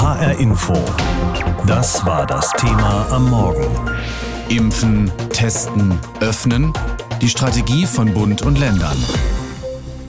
[0.00, 0.74] HR Info.
[1.66, 3.66] Das war das Thema am Morgen.
[4.48, 6.72] Impfen, testen, öffnen.
[7.20, 8.96] Die Strategie von Bund und Ländern.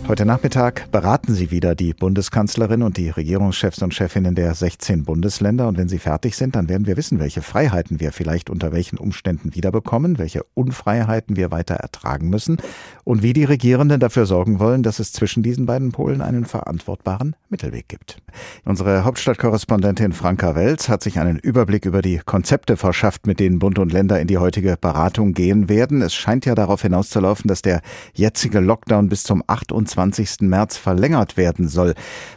[0.10, 5.68] Heute Nachmittag beraten Sie wieder die Bundeskanzlerin und die Regierungschefs und Chefinnen der 16 Bundesländer.
[5.68, 8.98] Und wenn sie fertig sind, dann werden wir wissen, welche Freiheiten wir vielleicht unter welchen
[8.98, 12.58] Umständen wiederbekommen, welche Unfreiheiten wir weiter ertragen müssen
[13.04, 17.36] und wie die Regierenden dafür sorgen wollen, dass es zwischen diesen beiden Polen einen verantwortbaren
[17.50, 18.18] Mittelweg gibt.
[18.66, 23.78] Unsere Hauptstadtkorrespondentin Franka Welz hat sich einen Überblick über die Konzepte verschafft, mit denen Bund
[23.78, 26.02] und Länder in die heutige Beratung gehen werden.
[26.02, 27.82] Es scheint ja darauf hinauszulaufen, dass der
[28.16, 30.42] jetzige Lockdown bis zum 28 20.
[30.42, 31.94] März verlängert werden soll.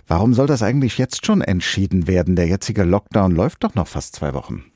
[0.08, 2.34] Warum soll das eigentlich jetzt schon entschieden werden?
[2.34, 4.71] Der jetzige Lockdown läuft doch noch fast zwei Wochen.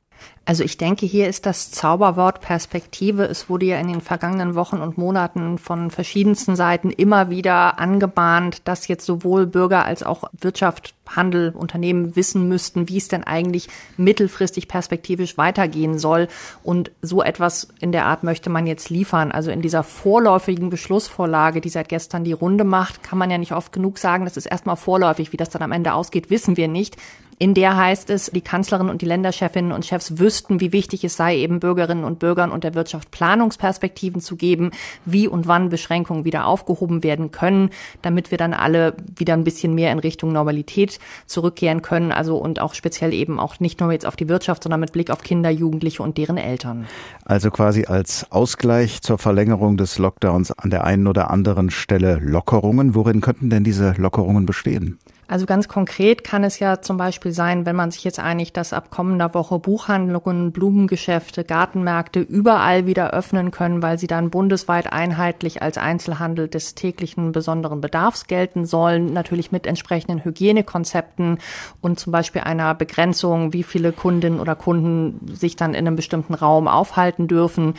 [0.48, 3.24] Also ich denke, hier ist das Zauberwort Perspektive.
[3.24, 8.62] Es wurde ja in den vergangenen Wochen und Monaten von verschiedensten Seiten immer wieder angebahnt,
[8.64, 13.68] dass jetzt sowohl Bürger als auch Wirtschaft, Handel, Unternehmen wissen müssten, wie es denn eigentlich
[13.96, 16.28] mittelfristig perspektivisch weitergehen soll.
[16.62, 19.32] Und so etwas in der Art möchte man jetzt liefern.
[19.32, 23.52] Also in dieser vorläufigen Beschlussvorlage, die seit gestern die Runde macht, kann man ja nicht
[23.52, 25.32] oft genug sagen, das ist erstmal vorläufig.
[25.32, 26.96] Wie das dann am Ende ausgeht, wissen wir nicht.
[27.38, 31.16] In der heißt es, die Kanzlerin und die Länderchefinnen und Chefs wüssten, wie wichtig es
[31.16, 34.70] sei, eben Bürgerinnen und Bürgern und der Wirtschaft Planungsperspektiven zu geben,
[35.04, 37.68] wie und wann Beschränkungen wieder aufgehoben werden können,
[38.00, 42.10] damit wir dann alle wieder ein bisschen mehr in Richtung Normalität zurückkehren können.
[42.10, 45.10] Also und auch speziell eben auch nicht nur jetzt auf die Wirtschaft, sondern mit Blick
[45.10, 46.86] auf Kinder, Jugendliche und deren Eltern.
[47.26, 52.94] Also quasi als Ausgleich zur Verlängerung des Lockdowns an der einen oder anderen Stelle Lockerungen.
[52.94, 54.98] Worin könnten denn diese Lockerungen bestehen?
[55.28, 58.72] Also ganz konkret kann es ja zum Beispiel sein, wenn man sich jetzt einigt, dass
[58.72, 65.62] ab kommender Woche Buchhandlungen, Blumengeschäfte, Gartenmärkte überall wieder öffnen können, weil sie dann bundesweit einheitlich
[65.62, 71.38] als Einzelhandel des täglichen besonderen Bedarfs gelten sollen, natürlich mit entsprechenden Hygienekonzepten
[71.80, 76.34] und zum Beispiel einer Begrenzung, wie viele Kundinnen oder Kunden sich dann in einem bestimmten
[76.34, 77.74] Raum aufhalten dürfen.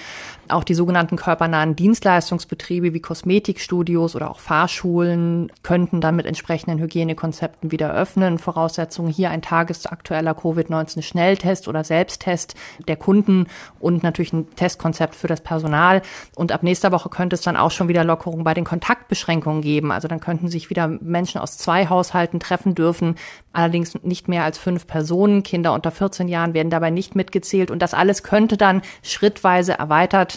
[0.50, 7.72] Auch die sogenannten körpernahen Dienstleistungsbetriebe wie Kosmetikstudios oder auch Fahrschulen könnten dann mit entsprechenden Hygienekonzepten
[7.72, 8.40] wieder öffnen.
[8.40, 12.56] Voraussetzungen hier ein tagesaktueller Covid-19-Schnelltest oder Selbsttest
[12.88, 13.48] der Kunden
[13.80, 16.02] und natürlich ein Testkonzept für das Personal.
[16.36, 19.92] Und ab nächster Woche könnte es dann auch schon wieder Lockerungen bei den Kontaktbeschränkungen geben.
[19.92, 23.16] Also dann könnten sich wieder Menschen aus zwei Haushalten treffen dürfen,
[23.52, 25.44] allerdings nicht mehr als fünf Personen.
[25.44, 27.70] Kinder unter 14 Jahren werden dabei nicht mitgezählt.
[27.70, 30.37] Und das alles könnte dann schrittweise erweitert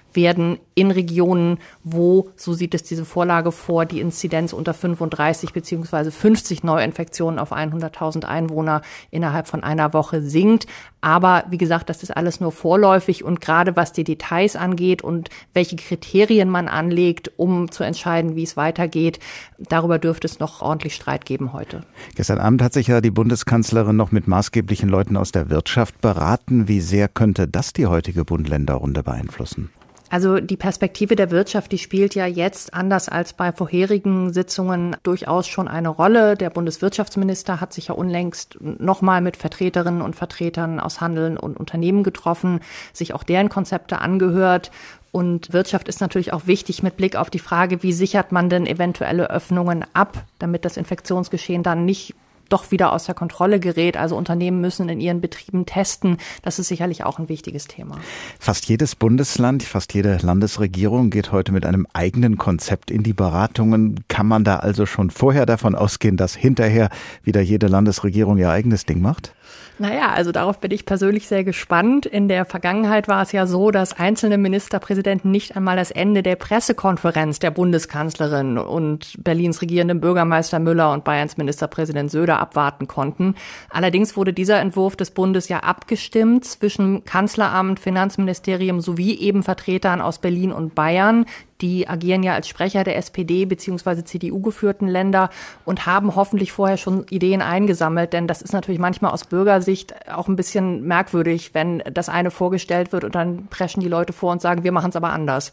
[0.13, 6.11] werden in Regionen, wo, so sieht es diese Vorlage vor, die Inzidenz unter 35 beziehungsweise
[6.11, 10.67] 50 Neuinfektionen auf 100.000 Einwohner innerhalb von einer Woche sinkt.
[11.01, 15.29] Aber wie gesagt, das ist alles nur vorläufig und gerade was die Details angeht und
[15.53, 19.19] welche Kriterien man anlegt, um zu entscheiden, wie es weitergeht,
[19.57, 21.83] darüber dürfte es noch ordentlich Streit geben heute.
[22.15, 26.67] Gestern Abend hat sich ja die Bundeskanzlerin noch mit maßgeblichen Leuten aus der Wirtschaft beraten.
[26.67, 29.71] Wie sehr könnte das die heutige Bund-Länder-Runde beeinflussen?
[30.11, 35.47] Also die Perspektive der Wirtschaft, die spielt ja jetzt anders als bei vorherigen Sitzungen durchaus
[35.47, 36.35] schon eine Rolle.
[36.35, 42.03] Der Bundeswirtschaftsminister hat sich ja unlängst nochmal mit Vertreterinnen und Vertretern aus Handeln und Unternehmen
[42.03, 42.59] getroffen,
[42.91, 44.69] sich auch deren Konzepte angehört.
[45.13, 48.67] Und Wirtschaft ist natürlich auch wichtig mit Blick auf die Frage, wie sichert man denn
[48.67, 52.15] eventuelle Öffnungen ab, damit das Infektionsgeschehen dann nicht
[52.51, 53.97] doch wieder aus der Kontrolle gerät.
[53.97, 56.17] Also Unternehmen müssen in ihren Betrieben testen.
[56.41, 57.97] Das ist sicherlich auch ein wichtiges Thema.
[58.39, 64.03] Fast jedes Bundesland, fast jede Landesregierung geht heute mit einem eigenen Konzept in die Beratungen.
[64.07, 66.89] Kann man da also schon vorher davon ausgehen, dass hinterher
[67.23, 69.33] wieder jede Landesregierung ihr eigenes Ding macht?
[69.79, 72.05] Naja, also darauf bin ich persönlich sehr gespannt.
[72.05, 76.35] In der Vergangenheit war es ja so, dass einzelne Ministerpräsidenten nicht einmal das Ende der
[76.35, 83.35] Pressekonferenz der Bundeskanzlerin und Berlins regierenden Bürgermeister Müller und Bayerns Ministerpräsident Söder abwarten konnten.
[83.69, 90.19] Allerdings wurde dieser Entwurf des Bundes ja abgestimmt zwischen Kanzleramt, Finanzministerium sowie eben Vertretern aus
[90.19, 91.25] Berlin und Bayern.
[91.61, 94.03] Die agieren ja als Sprecher der SPD bzw.
[94.03, 95.29] CDU geführten Länder
[95.65, 100.27] und haben hoffentlich vorher schon Ideen eingesammelt, denn das ist natürlich manchmal aus Bürgersicht auch
[100.27, 104.41] ein bisschen merkwürdig, wenn das eine vorgestellt wird und dann preschen die Leute vor und
[104.41, 105.51] sagen, wir machen es aber anders.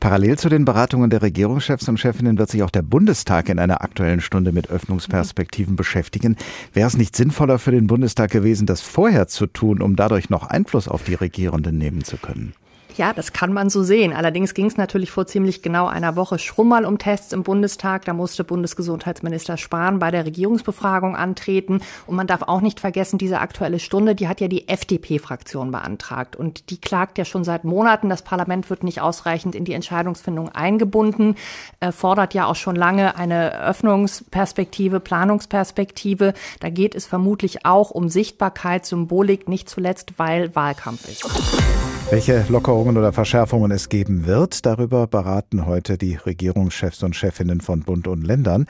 [0.00, 3.82] Parallel zu den Beratungen der Regierungschefs und Chefinnen wird sich auch der Bundestag in einer
[3.82, 6.36] aktuellen Stunde mit Öffnungsperspektiven beschäftigen.
[6.72, 10.44] Wäre es nicht sinnvoller für den Bundestag gewesen, das vorher zu tun, um dadurch noch
[10.44, 12.54] Einfluss auf die Regierenden nehmen zu können?
[12.96, 14.12] Ja, das kann man so sehen.
[14.12, 18.04] Allerdings ging es natürlich vor ziemlich genau einer Woche schon mal um Tests im Bundestag.
[18.04, 21.80] Da musste Bundesgesundheitsminister Spahn bei der Regierungsbefragung antreten.
[22.06, 26.36] Und man darf auch nicht vergessen, diese aktuelle Stunde, die hat ja die FDP-Fraktion beantragt.
[26.36, 30.50] Und die klagt ja schon seit Monaten, das Parlament wird nicht ausreichend in die Entscheidungsfindung
[30.50, 31.36] eingebunden,
[31.80, 36.34] äh, fordert ja auch schon lange eine Öffnungsperspektive, Planungsperspektive.
[36.60, 41.71] Da geht es vermutlich auch um Sichtbarkeit, Symbolik, nicht zuletzt, weil Wahlkampf ist.
[42.12, 47.80] Welche Lockerungen oder Verschärfungen es geben wird, darüber beraten heute die Regierungschefs und Chefinnen von
[47.84, 48.66] Bund und Ländern.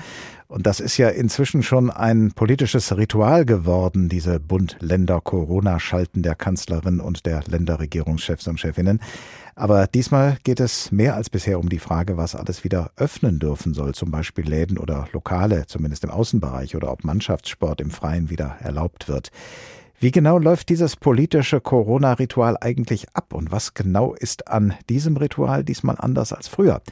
[0.47, 7.27] Und das ist ja inzwischen schon ein politisches Ritual geworden, diese Bund-Länder-Corona-Schalten der Kanzlerin und
[7.27, 9.01] der Länderregierungschefs und Chefinnen.
[9.57, 13.75] Aber diesmal geht es mehr als bisher um die Frage, was alles wieder öffnen dürfen
[13.75, 18.59] soll, zum Beispiel Läden oder Lokale, zumindest im Außenbereich, oder ob Mannschaftssport im Freien wieder
[18.61, 19.33] erlaubt wird.
[20.03, 25.63] Wie genau läuft dieses politische Corona-Ritual eigentlich ab und was genau ist an diesem Ritual
[25.63, 26.83] diesmal anders als früher?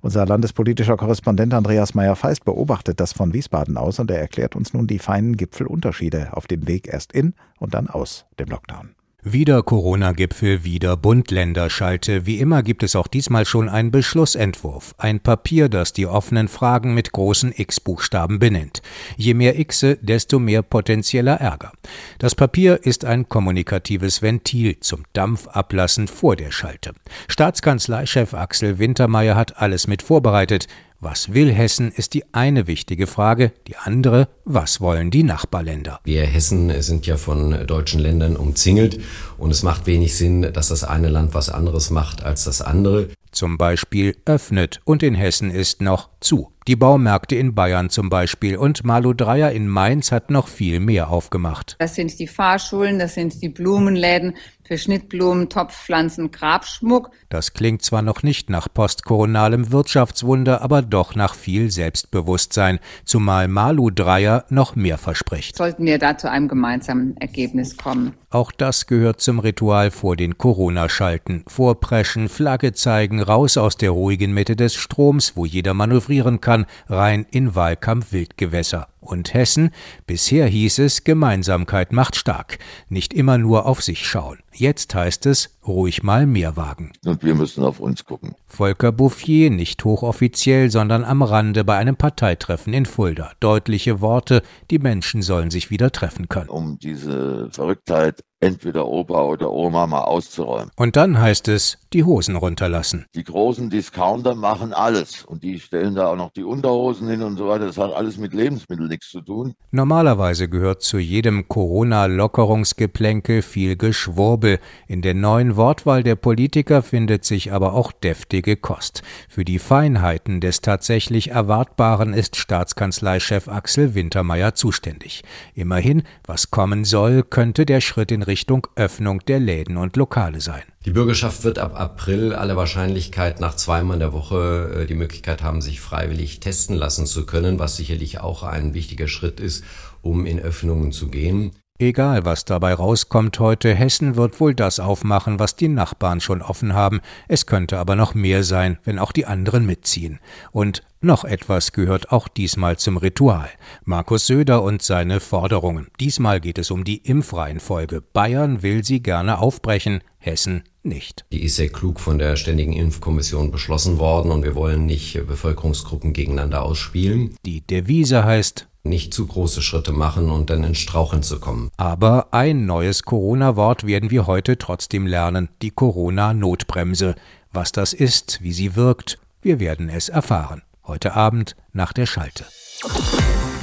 [0.00, 4.86] Unser landespolitischer Korrespondent Andreas Meyer-Feist beobachtet das von Wiesbaden aus und er erklärt uns nun
[4.86, 8.94] die feinen Gipfelunterschiede auf dem Weg erst in und dann aus dem Lockdown.
[9.26, 12.26] Wieder Corona-Gipfel, wieder Bund-Länder-Schalte.
[12.26, 14.94] Wie immer gibt es auch diesmal schon einen Beschlussentwurf.
[14.98, 18.82] Ein Papier, das die offenen Fragen mit großen X-Buchstaben benennt.
[19.16, 21.72] Je mehr Xe, desto mehr potenzieller Ärger.
[22.18, 26.92] Das Papier ist ein kommunikatives Ventil zum Dampfablassen vor der Schalte.
[27.26, 30.66] Staatskanzleichef Axel Wintermeyer hat alles mit vorbereitet.
[31.04, 33.52] Was will Hessen, ist die eine wichtige Frage.
[33.68, 36.00] Die andere, was wollen die Nachbarländer?
[36.02, 39.00] Wir Hessen sind ja von deutschen Ländern umzingelt
[39.36, 43.10] und es macht wenig Sinn, dass das eine Land was anderes macht als das andere.
[43.32, 46.53] Zum Beispiel öffnet und in Hessen ist noch zu.
[46.66, 51.10] Die Baumärkte in Bayern zum Beispiel und Malu Dreyer in Mainz hat noch viel mehr
[51.10, 51.76] aufgemacht.
[51.78, 54.34] Das sind die Fahrschulen, das sind die Blumenläden
[54.66, 57.10] für Schnittblumen, Topfpflanzen, Grabschmuck.
[57.28, 63.90] Das klingt zwar noch nicht nach postkoronalem Wirtschaftswunder, aber doch nach viel Selbstbewusstsein, zumal Malu
[63.90, 65.56] Dreyer noch mehr verspricht.
[65.56, 68.14] Sollten wir da zu einem gemeinsamen Ergebnis kommen.
[68.30, 71.44] Auch das gehört zum Ritual vor den Corona-Schalten.
[71.46, 76.53] Vorpreschen, Flagge zeigen, raus aus der ruhigen Mitte des Stroms, wo jeder manövrieren kann,
[76.88, 79.70] rein in Wahlkampf-Wildgewässer und Hessen.
[80.06, 82.58] Bisher hieß es, Gemeinsamkeit macht stark.
[82.88, 84.38] Nicht immer nur auf sich schauen.
[84.56, 86.92] Jetzt heißt es, ruhig mal mehr wagen.
[87.04, 88.36] Und wir müssen auf uns gucken.
[88.46, 93.32] Volker Bouffier, nicht hochoffiziell, sondern am Rande bei einem Parteitreffen in Fulda.
[93.40, 96.50] Deutliche Worte, die Menschen sollen sich wieder treffen können.
[96.50, 100.70] Um diese Verrücktheit entweder Opa oder Oma mal auszuräumen.
[100.76, 103.06] Und dann heißt es, die Hosen runterlassen.
[103.14, 107.36] Die großen Discounter machen alles und die stellen da auch noch die Unterhosen hin und
[107.36, 107.66] so weiter.
[107.66, 109.54] Das hat alles mit Lebensmitteln nichts zu tun.
[109.70, 114.58] Normalerweise gehört zu jedem Corona-Lockerungsgeplänkel viel Geschwurbel.
[114.86, 119.02] In der neuen Wortwahl der Politiker findet sich aber auch deftige Kost.
[119.28, 125.22] Für die Feinheiten des tatsächlich Erwartbaren ist Staatskanzleichef Axel Wintermeyer zuständig.
[125.54, 130.40] Immerhin, was kommen soll, könnte der Schritt in Richtung Richtung Öffnung der Läden und Lokale
[130.40, 130.73] sein.
[130.84, 135.42] Die Bürgerschaft wird ab April aller Wahrscheinlichkeit nach zweimal in der Woche äh, die Möglichkeit
[135.42, 139.64] haben, sich freiwillig testen lassen zu können, was sicherlich auch ein wichtiger Schritt ist,
[140.02, 141.52] um in Öffnungen zu gehen.
[141.80, 146.72] Egal, was dabei rauskommt heute, Hessen wird wohl das aufmachen, was die Nachbarn schon offen
[146.72, 147.00] haben.
[147.26, 150.20] Es könnte aber noch mehr sein, wenn auch die anderen mitziehen.
[150.52, 153.48] Und noch etwas gehört auch diesmal zum Ritual.
[153.84, 155.88] Markus Söder und seine Forderungen.
[155.98, 158.02] Diesmal geht es um die Impfreihenfolge.
[158.02, 161.24] Bayern will sie gerne aufbrechen, Hessen nicht.
[161.32, 166.12] Die ist sehr klug von der Ständigen Impfkommission beschlossen worden und wir wollen nicht Bevölkerungsgruppen
[166.12, 167.34] gegeneinander ausspielen.
[167.44, 171.70] Die Devise heißt nicht zu große Schritte machen und dann ins Straucheln zu kommen.
[171.76, 177.14] Aber ein neues Corona-Wort werden wir heute trotzdem lernen, die Corona-Notbremse.
[177.52, 180.62] Was das ist, wie sie wirkt, wir werden es erfahren.
[180.86, 182.44] Heute Abend nach der Schalte.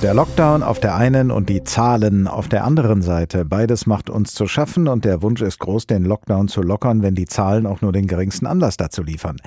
[0.02, 3.46] Der Lockdown auf der einen und die Zahlen auf der anderen Seite.
[3.46, 7.14] Beides macht uns zu schaffen und der Wunsch ist groß, den Lockdown zu lockern, wenn
[7.14, 9.38] die Zahlen auch nur den geringsten Anlass dazu liefern.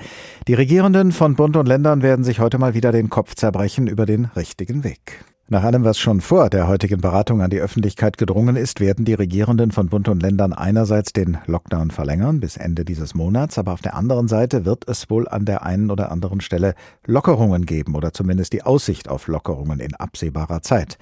[0.47, 4.05] Die Regierenden von Bund und Ländern werden sich heute mal wieder den Kopf zerbrechen über
[4.05, 5.25] den richtigen Weg.
[5.47, 9.13] Nach allem, was schon vor der heutigen Beratung an die Öffentlichkeit gedrungen ist, werden die
[9.13, 13.81] Regierenden von Bund und Ländern einerseits den Lockdown verlängern bis Ende dieses Monats, aber auf
[13.83, 16.73] der anderen Seite wird es wohl an der einen oder anderen Stelle
[17.05, 20.97] Lockerungen geben oder zumindest die Aussicht auf Lockerungen in absehbarer Zeit.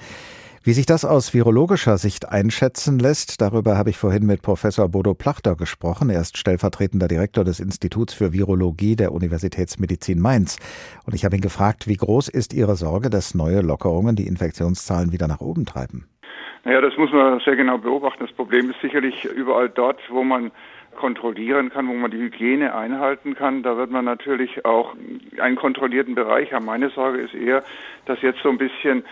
[0.65, 5.13] Wie sich das aus virologischer Sicht einschätzen lässt, darüber habe ich vorhin mit Professor Bodo
[5.13, 6.09] Plachter gesprochen.
[6.09, 10.57] Er ist stellvertretender Direktor des Instituts für Virologie der Universitätsmedizin Mainz.
[11.05, 15.11] Und ich habe ihn gefragt, wie groß ist Ihre Sorge, dass neue Lockerungen die Infektionszahlen
[15.11, 16.07] wieder nach oben treiben?
[16.63, 18.25] Naja, das muss man sehr genau beobachten.
[18.25, 20.49] Das Problem ist sicherlich überall dort, wo man
[20.93, 23.63] kontrollieren kann, wo man die Hygiene einhalten kann.
[23.63, 24.95] Da wird man natürlich auch
[25.39, 26.65] einen kontrollierten Bereich haben.
[26.65, 27.63] Meine Sorge ist eher,
[28.05, 29.03] dass jetzt so ein bisschen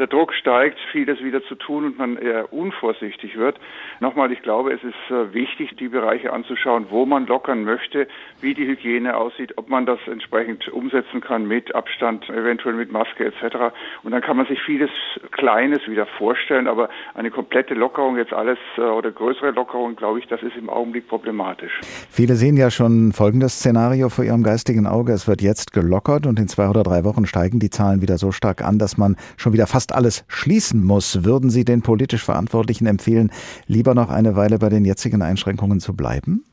[0.00, 3.60] der Druck steigt, vieles wieder zu tun und man eher unvorsichtig wird.
[4.00, 8.08] Nochmal, ich glaube, es ist äh, wichtig, die Bereiche anzuschauen, wo man lockern möchte,
[8.40, 13.26] wie die Hygiene aussieht, ob man das entsprechend umsetzen kann mit Abstand, eventuell mit Maske
[13.26, 13.74] etc.
[14.02, 14.90] Und dann kann man sich vieles
[15.32, 20.26] Kleines wieder vorstellen, aber eine komplette Lockerung jetzt alles äh, oder größere Lockerung, glaube ich,
[20.28, 21.78] das ist im Augenblick problematisch.
[22.10, 25.12] Viele sehen ja schon folgendes Szenario vor ihrem geistigen Auge.
[25.12, 28.32] Es wird jetzt gelockert und in zwei oder drei Wochen steigen die Zahlen wieder so
[28.32, 31.24] stark an, dass man schon wieder fast alles schließen muss.
[31.24, 33.30] Würden Sie den politisch Verantwortlichen empfehlen,
[33.66, 36.44] lieber noch eine Weile bei den jetzigen Einschränkungen zu bleiben?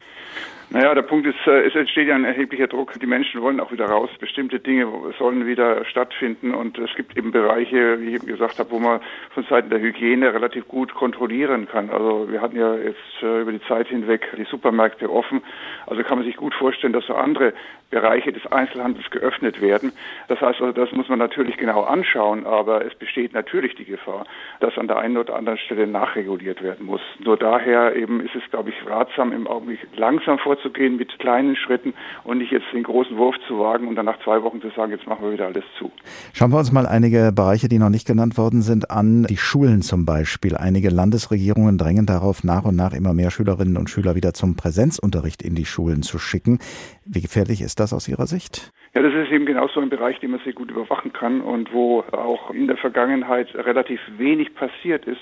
[0.69, 2.99] Naja, der Punkt ist, äh, es entsteht ja ein erheblicher Druck.
[2.99, 4.09] Die Menschen wollen auch wieder raus.
[4.19, 4.85] Bestimmte Dinge
[5.17, 6.53] sollen wieder stattfinden.
[6.53, 8.99] Und es gibt eben Bereiche, wie ich eben gesagt habe, wo man
[9.33, 11.89] von Seiten der Hygiene relativ gut kontrollieren kann.
[11.89, 15.41] Also wir hatten ja jetzt äh, über die Zeit hinweg die Supermärkte offen.
[15.85, 17.53] Also kann man sich gut vorstellen, dass so andere
[17.89, 19.93] Bereiche des Einzelhandels geöffnet werden.
[20.27, 22.45] Das heißt also, das muss man natürlich genau anschauen.
[22.45, 24.25] Aber es besteht natürlich die Gefahr,
[24.59, 27.01] dass an der einen oder anderen Stelle nachreguliert werden muss.
[27.23, 31.93] Nur daher eben ist es, glaube ich, ratsam, im Augenblick langsam vorzugehen mit kleinen Schritten
[32.23, 34.91] und nicht jetzt den großen Wurf zu wagen und dann nach zwei Wochen zu sagen,
[34.91, 35.91] jetzt machen wir wieder alles zu.
[36.33, 39.23] Schauen wir uns mal einige Bereiche, die noch nicht genannt worden sind, an.
[39.29, 40.57] Die Schulen zum Beispiel.
[40.57, 45.41] Einige Landesregierungen drängen darauf, nach und nach immer mehr Schülerinnen und Schüler wieder zum Präsenzunterricht
[45.41, 46.59] in die Schulen zu schicken.
[47.05, 48.71] Wie gefährlich ist das aus Ihrer Sicht?
[48.93, 51.71] Ja, das ist eben genau so ein Bereich, den man sehr gut überwachen kann und
[51.71, 55.21] wo auch in der Vergangenheit relativ wenig passiert ist.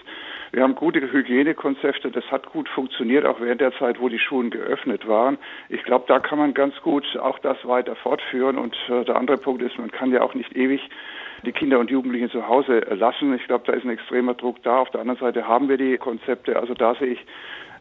[0.51, 4.51] Wir haben gute Hygienekonzepte, das hat gut funktioniert, auch während der Zeit, wo die Schulen
[4.51, 5.37] geöffnet waren.
[5.67, 8.57] Ich glaube, da kann man ganz gut auch das weiter fortführen.
[8.57, 10.81] Und äh, der andere Punkt ist, man kann ja auch nicht ewig
[11.45, 13.33] die Kinder und Jugendlichen zu Hause lassen.
[13.33, 14.79] Ich glaube, da ist ein extremer Druck da.
[14.79, 16.57] Auf der anderen Seite haben wir die Konzepte.
[16.57, 17.25] Also da sehe ich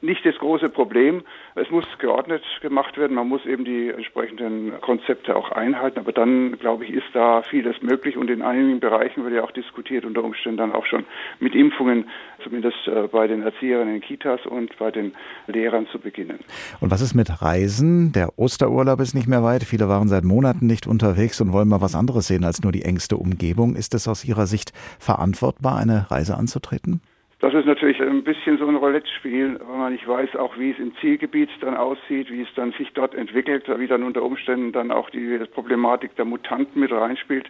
[0.04, 1.22] nicht das große Problem.
[1.54, 3.14] Es muss geordnet gemacht werden.
[3.14, 5.98] Man muss eben die entsprechenden Konzepte auch einhalten.
[5.98, 8.16] Aber dann, glaube ich, ist da vieles möglich.
[8.16, 11.04] Und in einigen Bereichen wird ja auch diskutiert, unter Umständen dann auch schon
[11.40, 12.08] mit Impfungen,
[12.42, 15.12] zumindest äh, bei den Erzieherinnen in Kitas und bei den
[15.46, 16.38] Lehrern zu beginnen.
[16.80, 18.12] Und was ist mit Reisen?
[18.12, 19.64] Der Osterurlaub ist nicht mehr weit.
[19.64, 22.82] Viele waren seit Monaten nicht unterwegs und wollen mal was anderes sehen als nur die
[22.82, 23.74] engste Umgebung.
[23.76, 27.00] Ist es aus Ihrer Sicht verantwortbar, eine Reise anzutreten?
[27.44, 30.78] Das ist natürlich ein bisschen so ein Roulette-Spiel, weil man nicht weiß, auch wie es
[30.78, 34.90] im Zielgebiet dann aussieht, wie es dann sich dort entwickelt, wie dann unter Umständen dann
[34.90, 37.44] auch die Problematik der Mutanten mit reinspielt.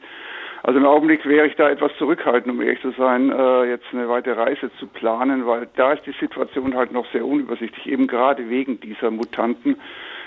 [0.65, 4.09] Also im Augenblick wäre ich da etwas zurückhaltend, um ehrlich zu sein, äh, jetzt eine
[4.09, 8.51] weite Reise zu planen, weil da ist die Situation halt noch sehr unübersichtlich, eben gerade
[8.51, 9.77] wegen dieser Mutanten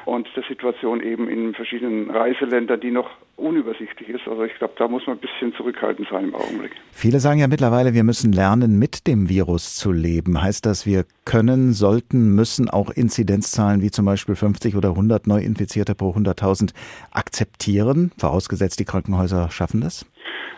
[0.07, 4.25] und der Situation eben in verschiedenen Reiseländern, die noch unübersichtlich ist.
[4.25, 6.71] Also ich glaube, da muss man ein bisschen zurückhaltend sein im Augenblick.
[6.91, 10.41] Viele sagen ja mittlerweile, wir müssen lernen, mit dem Virus zu leben.
[10.41, 15.93] Heißt das, wir können, sollten, müssen auch Inzidenzzahlen wie zum Beispiel 50 oder 100 Neuinfizierte
[15.93, 16.73] pro 100.000
[17.11, 20.05] akzeptieren, vorausgesetzt die Krankenhäuser schaffen das?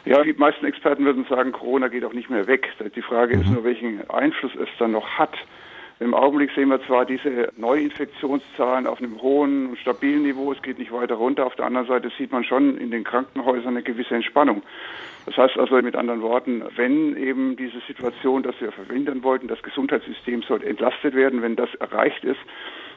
[0.06, 2.68] Ja, die meisten Experten würden sagen, Corona geht auch nicht mehr weg.
[2.96, 3.41] Die Frage mhm.
[3.41, 5.36] ist nur, welchen Einfluss es dann noch hat.
[6.01, 10.79] Im Augenblick sehen wir zwar diese Neuinfektionszahlen auf einem hohen und stabilen Niveau, es geht
[10.79, 11.46] nicht weiter runter.
[11.46, 14.63] Auf der anderen Seite sieht man schon in den Krankenhäusern eine gewisse Entspannung.
[15.25, 19.62] Das heißt also mit anderen Worten, wenn eben diese Situation, dass wir verhindern wollten, das
[19.62, 22.39] Gesundheitssystem soll entlastet werden, wenn das erreicht ist,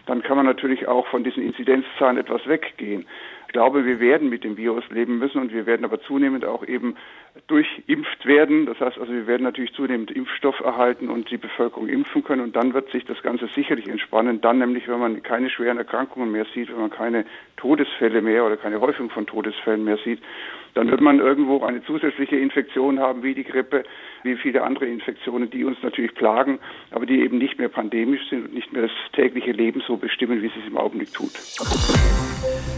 [0.06, 3.06] dann kann man natürlich auch von diesen Inzidenzzahlen etwas weggehen.
[3.52, 6.96] Glaube, wir werden mit dem Virus leben müssen und wir werden aber zunehmend auch eben
[7.46, 8.66] durchimpft werden.
[8.66, 12.56] Das heißt also, wir werden natürlich zunehmend Impfstoff erhalten und die Bevölkerung impfen können und
[12.56, 14.40] dann wird sich das Ganze sicherlich entspannen.
[14.40, 17.24] Dann nämlich, wenn man keine schweren Erkrankungen mehr sieht, wenn man keine
[17.56, 20.20] Todesfälle mehr oder keine Häufung von Todesfällen mehr sieht,
[20.74, 23.84] dann wird man irgendwo eine zusätzliche Infektion haben, wie die Grippe,
[24.22, 26.58] wie viele andere Infektionen, die uns natürlich plagen,
[26.90, 30.42] aber die eben nicht mehr pandemisch sind und nicht mehr das tägliche Leben so bestimmen,
[30.42, 31.32] wie es es im Augenblick tut.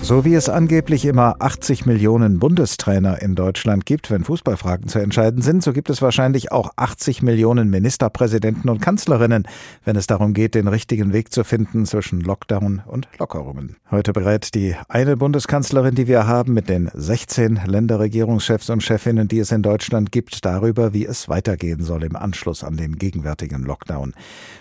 [0.05, 5.41] So wie es angeblich immer 80 Millionen Bundestrainer in Deutschland gibt, wenn Fußballfragen zu entscheiden
[5.41, 9.49] sind, so gibt es wahrscheinlich auch 80 Millionen Ministerpräsidenten und Kanzlerinnen,
[9.87, 13.77] wenn es darum geht, den richtigen Weg zu finden zwischen Lockdown und Lockerungen.
[13.91, 19.39] Heute berät die eine Bundeskanzlerin, die wir haben, mit den 16 Länderregierungschefs und Chefinnen, die
[19.39, 24.13] es in Deutschland gibt, darüber, wie es weitergehen soll im Anschluss an den gegenwärtigen Lockdown.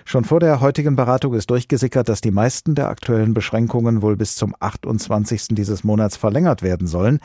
[0.05, 4.35] Schon vor der heutigen Beratung ist durchgesickert, dass die meisten der aktuellen Beschränkungen wohl bis
[4.35, 4.55] zum
[4.93, 5.55] 28 30.
[5.55, 7.19] dieses Monats verlängert werden sollen.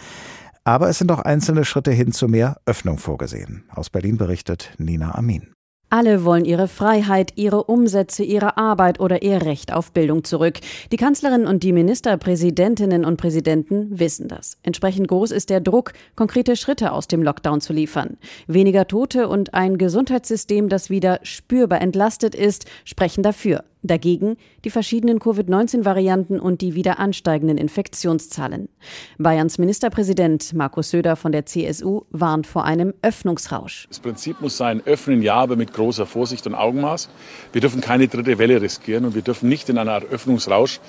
[0.64, 3.64] Aber es sind auch einzelne Schritte hin zu mehr Öffnung vorgesehen.
[3.70, 5.52] Aus Berlin berichtet Nina Amin.
[5.90, 10.58] Alle wollen ihre Freiheit, ihre Umsätze, ihre Arbeit oder ihr Recht auf Bildung zurück.
[10.92, 14.58] Die Kanzlerin und die Ministerpräsidentinnen und Präsidenten wissen das.
[14.62, 18.18] Entsprechend groß ist der Druck, konkrete Schritte aus dem Lockdown zu liefern.
[18.46, 23.64] Weniger Tote und ein Gesundheitssystem, das wieder spürbar entlastet ist, sprechen dafür.
[23.82, 28.68] Dagegen die verschiedenen Covid-19-Varianten und die wieder ansteigenden Infektionszahlen.
[29.18, 33.86] Bayerns Ministerpräsident Markus Söder von der CSU warnt vor einem Öffnungsrausch.
[33.88, 37.08] Das Prinzip muss sein, öffnen ja, aber mit großer Vorsicht und Augenmaß.
[37.52, 40.80] Wir dürfen keine dritte Welle riskieren und wir dürfen nicht in einer Art Öffnungsrausch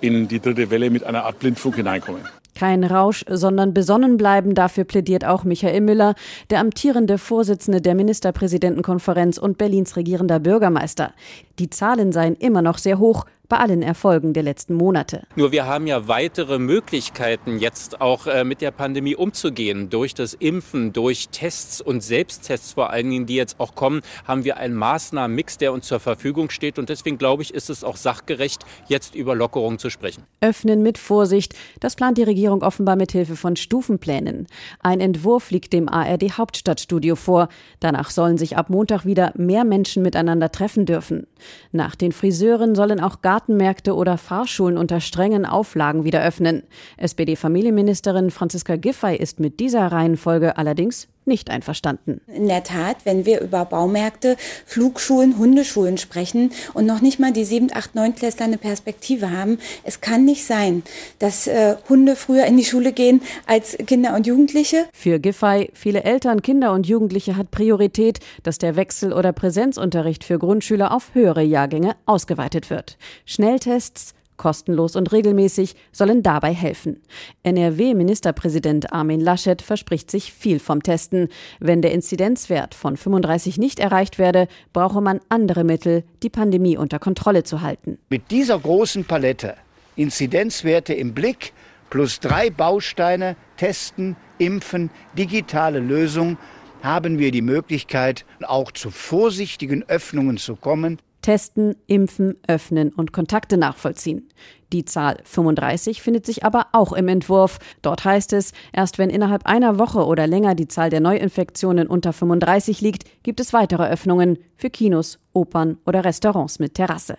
[0.00, 2.22] in die dritte Welle mit einer Art Blindflug hineinkommen.
[2.56, 4.54] Kein Rausch, sondern besonnen bleiben.
[4.54, 6.14] Dafür plädiert auch Michael Müller,
[6.48, 11.12] der amtierende Vorsitzende der Ministerpräsidentenkonferenz und Berlins regierender Bürgermeister.
[11.58, 15.26] Die Zahlen seien immer noch sehr hoch, bei allen Erfolgen der letzten Monate.
[15.36, 19.90] Nur wir haben ja weitere Möglichkeiten, jetzt auch äh, mit der Pandemie umzugehen.
[19.90, 24.44] Durch das Impfen, durch Tests und Selbsttests vor allen Dingen, die jetzt auch kommen, haben
[24.44, 26.78] wir einen Maßnahmenmix, der uns zur Verfügung steht.
[26.78, 30.24] Und deswegen glaube ich, ist es auch sachgerecht, jetzt über Lockerungen zu sprechen.
[30.40, 31.54] Öffnen mit Vorsicht.
[31.80, 34.46] Das plant die Regierung offenbar mit Hilfe von Stufenplänen.
[34.80, 37.48] Ein Entwurf liegt dem ARD Hauptstadtstudio vor.
[37.80, 41.26] Danach sollen sich ab Montag wieder mehr Menschen miteinander treffen dürfen.
[41.72, 46.62] Nach den Friseuren sollen auch gar Gartenmärkte oder Fahrschulen unter strengen Auflagen wieder öffnen.
[46.96, 52.20] SPD-Familienministerin Franziska Giffey ist mit dieser Reihenfolge allerdings nicht einverstanden.
[52.32, 57.44] In der Tat, wenn wir über Baumärkte, Flugschulen, Hundeschulen sprechen und noch nicht mal die
[57.44, 60.82] 7, 8, 9 Klässler eine Perspektive haben, es kann nicht sein,
[61.18, 64.86] dass äh, Hunde früher in die Schule gehen als Kinder und Jugendliche.
[64.92, 70.38] Für Giffey, viele Eltern, Kinder und Jugendliche hat Priorität, dass der Wechsel- oder Präsenzunterricht für
[70.38, 72.96] Grundschüler auf höhere Jahrgänge ausgeweitet wird.
[73.24, 77.02] Schnelltests, kostenlos und regelmäßig, sollen dabei helfen.
[77.42, 81.28] NRW-Ministerpräsident Armin Laschet verspricht sich viel vom Testen.
[81.60, 86.98] Wenn der Inzidenzwert von 35 nicht erreicht werde, brauche man andere Mittel, die Pandemie unter
[86.98, 87.98] Kontrolle zu halten.
[88.08, 89.54] Mit dieser großen Palette,
[89.96, 91.52] Inzidenzwerte im Blick,
[91.90, 96.36] plus drei Bausteine, testen, impfen, digitale Lösung,
[96.82, 103.56] haben wir die Möglichkeit, auch zu vorsichtigen Öffnungen zu kommen, Testen, impfen, öffnen und Kontakte
[103.56, 104.28] nachvollziehen.
[104.72, 107.58] Die Zahl 35 findet sich aber auch im Entwurf.
[107.82, 112.12] Dort heißt es, erst wenn innerhalb einer Woche oder länger die Zahl der Neuinfektionen unter
[112.12, 117.18] 35 liegt, gibt es weitere Öffnungen für Kinos, Opern oder Restaurants mit Terrasse.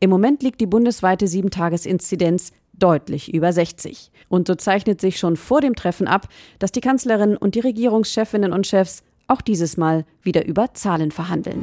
[0.00, 4.10] Im Moment liegt die bundesweite 7-Tages-Inzidenz deutlich über 60.
[4.30, 6.28] Und so zeichnet sich schon vor dem Treffen ab,
[6.60, 11.62] dass die Kanzlerin und die Regierungschefinnen und Chefs auch dieses Mal wieder über Zahlen verhandeln.